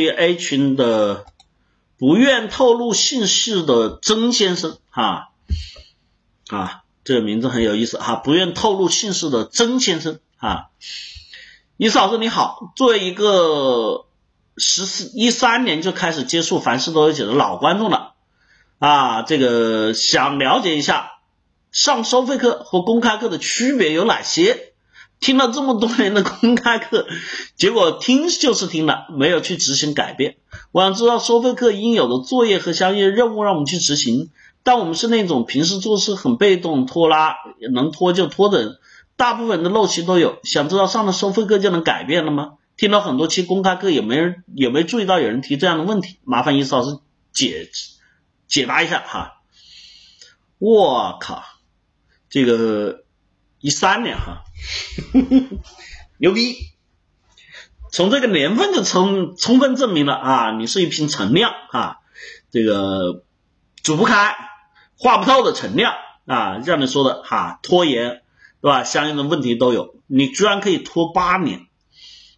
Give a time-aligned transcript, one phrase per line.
[0.00, 1.26] 于 A 群的
[1.98, 5.30] 不愿透露姓氏的曾先生哈
[6.48, 10.66] 啊，这个名字很有意思哈，不愿透露姓氏的曾先生啊，
[11.76, 14.06] 伊思老师你好，作为一个
[14.56, 18.14] 十四一三年就开始接触凡事都有解的老观众了
[18.78, 21.12] 啊，这个想了解一下
[21.72, 24.74] 上收费课和公开课的区别有哪些？
[25.20, 27.06] 听了这么多年的公开课，
[27.56, 30.36] 结果听就是听了，没有去执行改变。
[30.72, 34.30] 我想知道收费课应有的作业和相应的任务，让我们去执行。
[34.62, 37.36] 但我们是那种平时做事很被动、拖拉，
[37.72, 38.78] 能拖就拖的人，
[39.16, 40.38] 大部分的陋习都有。
[40.42, 42.54] 想知道上了收费课就能改变了吗？
[42.76, 46.98] 听了很多期公开课，也没人也没注意到有人提这样的问题，麻烦伊思老师
[47.32, 47.70] 解
[48.48, 49.40] 解答一下哈。
[50.58, 51.42] 我靠，
[52.28, 53.04] 这个
[53.66, 54.44] 一三年哈。
[56.18, 56.56] 牛逼！
[57.90, 61.96] 从这个年份就充充分证明了啊，你是一瓶陈酿啊，
[62.52, 63.24] 这个
[63.82, 64.36] 煮不开、
[64.96, 65.94] 化不透的陈酿
[66.26, 68.22] 啊，让你说的哈，拖延
[68.60, 68.84] 对吧？
[68.84, 71.66] 相应的问题都有，你居然可以拖八年，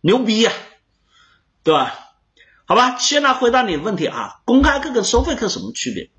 [0.00, 0.50] 牛逼呀，
[1.62, 1.94] 对吧？
[2.64, 6.10] 好吧，先来回答你的问题啊，公开课跟收费课什么区别？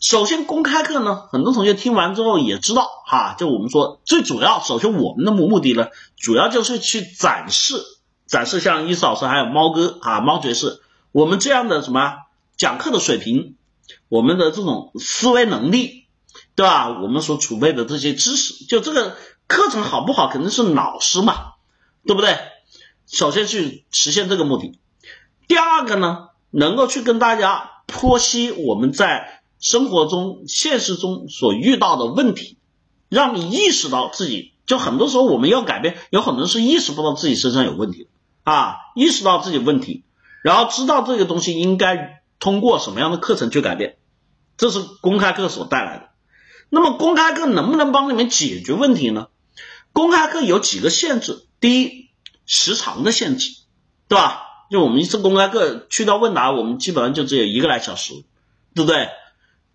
[0.00, 7.82] 首先，公开课呢，很多同学听完之后也知道哈，就我们说最主要，首先我们的目目的呢，主要就是去展示
[8.24, 12.14] 展示像伊思老师还有猫哥啊猫爵士我们这样的什么
[12.56, 13.56] 讲课的水平，
[14.08, 16.04] 我们的这种思维能力，
[16.54, 17.00] 对吧？
[17.02, 19.16] 我们所储备的这些知识，就这个
[19.48, 21.54] 课程好不好，肯定是老师嘛，
[22.06, 22.38] 对不对？
[23.08, 24.78] 首先去实现这个目的。
[25.48, 29.34] 第二个呢，能够去跟大家剖析我们在。
[29.60, 32.58] 生活中、现实中所遇到的问题，
[33.08, 38.08] 让你意识到自己，就很多时候我们要改变，有很多是意识不到自己身上有问题
[38.44, 40.04] 啊，意识到自己问题，
[40.42, 43.96] 然后知道这个东西应该通过什么样的课程去改变，
[44.56, 46.08] 这是公开课所带来的。
[46.70, 49.28] 那么公开课能不能帮你们解决问题呢？
[49.92, 52.10] 公开课有几个限制，第一，
[52.46, 53.50] 时长的限制，
[54.06, 54.42] 对吧？
[54.70, 58.12] 就我们一次公开课去掉问答，我们基本上就只有一个来小时，
[58.74, 59.08] 对不对？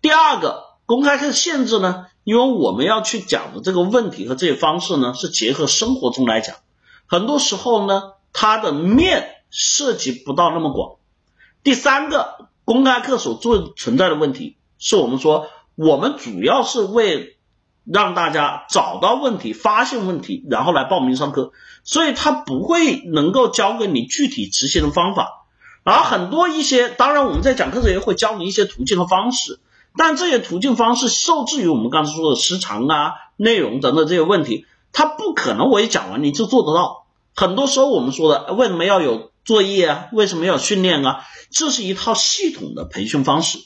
[0.04, 6.56] 第二个公开课限制呢，因为我们要去讲的这个问题和这些方式呢，是结合生活中来讲，
[7.06, 10.96] 很多时候呢，它的面涉及不到那么广。
[11.62, 17.38] 第三个公开课所做存在的问题，是我们说我们主要是为
[17.86, 25.46] 让大家找到问题、发现问题，然后来报名上课，所以它不会能够教给你具体执行的方法。
[25.82, 29.60] 而很多一些，当然我们在讲课时也会教你一些途径和方式。
[29.96, 37.06] 但这些途径方式受制于我们刚才说的时长啊、内容等等这些问题，它不可能我一讲完你就做得到。
[37.34, 40.08] 很多时候我们说的为什么要有作业啊？
[40.12, 41.24] 为什么要训练啊？
[41.50, 43.58] 这是一套系统的培训方式。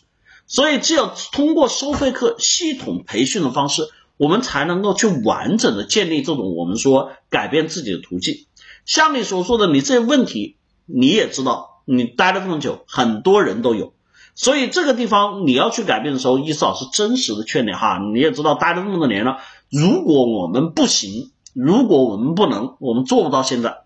[0.47, 8.47] 所以只有通过收费课系统培训的方式，我们才能够去完整的建立这种我们说改变自己的途径。
[8.87, 10.56] 像你所说的，你这些问题
[10.87, 13.93] 你也知道，你待了这么久，很多人都有。
[14.41, 19.38] 所以这个地方你要去改变的时候，伊思老师真实的劝你哈，你也知道待了那么多年了，
[19.69, 23.78] 如果我们不行，如果我们不能，我们做不到现在，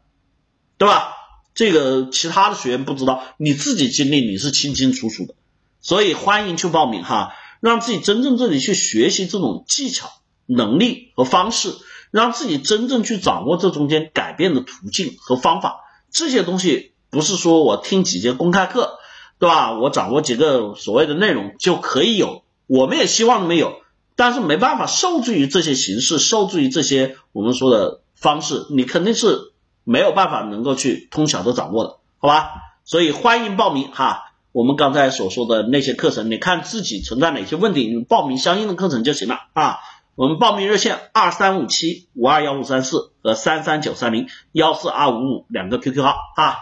[0.77, 1.15] 对吧？
[1.55, 5.35] 这个其他的学员不知道，你自己经历你是清清楚楚的，
[5.81, 10.11] 所以欢迎去报名哈，让自己真正这里去学习这种技巧、
[10.45, 11.73] 能力和方式，
[12.11, 15.81] 让自己真正去掌握这中间改变的途径和方法。
[16.11, 18.99] 这些东西不是说我听几节公开课。
[19.43, 19.73] 对吧？
[19.73, 23.81] 我掌握几个所谓的内容就可以有，我们也希望你们有，
[24.15, 32.53] 但是没办法，受制于这些形式，受制于这些我们说的方式，你肯定是没有办法能够去通晓的掌握的，好吧？
[32.85, 39.79] 所以欢迎报名哈，我们刚才所说的那些课程，你看自己存在哪些问题，你报名相应的课程就行了啊。
[40.15, 46.55] 我们报名热线二三五七五二幺五三四和三三九三零幺四二五五两个 QQ 号啊。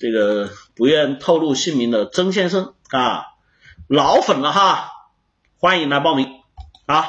[0.00, 3.26] 这个不愿透露姓名的曾先生啊，
[3.86, 4.90] 老粉了哈，
[5.58, 6.40] 欢迎来报名
[6.86, 7.04] 啊，